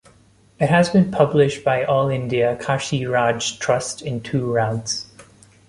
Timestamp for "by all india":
1.63-2.57